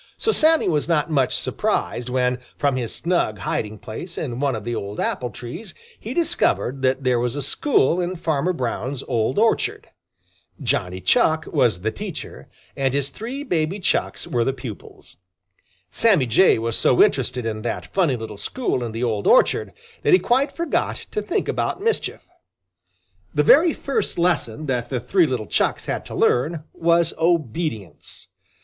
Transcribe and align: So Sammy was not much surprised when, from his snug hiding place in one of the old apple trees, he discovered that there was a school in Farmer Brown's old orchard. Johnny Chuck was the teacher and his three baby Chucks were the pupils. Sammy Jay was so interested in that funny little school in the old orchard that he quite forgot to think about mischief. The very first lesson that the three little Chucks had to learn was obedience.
So 0.17 0.31
Sammy 0.31 0.67
was 0.67 0.87
not 0.87 1.11
much 1.11 1.37
surprised 1.39 2.09
when, 2.09 2.39
from 2.57 2.75
his 2.75 2.91
snug 2.95 3.37
hiding 3.37 3.77
place 3.77 4.17
in 4.17 4.39
one 4.39 4.55
of 4.55 4.63
the 4.63 4.73
old 4.73 4.99
apple 4.99 5.29
trees, 5.29 5.75
he 5.99 6.15
discovered 6.15 6.81
that 6.81 7.03
there 7.03 7.19
was 7.19 7.35
a 7.35 7.41
school 7.43 8.01
in 8.01 8.15
Farmer 8.15 8.51
Brown's 8.51 9.03
old 9.03 9.37
orchard. 9.37 9.89
Johnny 10.59 11.01
Chuck 11.01 11.45
was 11.45 11.81
the 11.81 11.91
teacher 11.91 12.49
and 12.75 12.95
his 12.95 13.11
three 13.11 13.43
baby 13.43 13.79
Chucks 13.79 14.25
were 14.25 14.43
the 14.43 14.53
pupils. 14.53 15.17
Sammy 15.91 16.25
Jay 16.25 16.57
was 16.57 16.75
so 16.75 17.03
interested 17.03 17.45
in 17.45 17.61
that 17.61 17.85
funny 17.85 18.15
little 18.15 18.37
school 18.37 18.83
in 18.83 18.93
the 18.93 19.03
old 19.03 19.27
orchard 19.27 19.71
that 20.01 20.13
he 20.13 20.17
quite 20.17 20.51
forgot 20.51 20.95
to 21.11 21.21
think 21.21 21.47
about 21.47 21.79
mischief. 21.79 22.25
The 23.35 23.43
very 23.43 23.75
first 23.75 24.17
lesson 24.17 24.65
that 24.65 24.89
the 24.89 24.99
three 24.99 25.27
little 25.27 25.45
Chucks 25.45 25.85
had 25.85 26.07
to 26.07 26.15
learn 26.15 26.63
was 26.73 27.13
obedience. 27.19 28.29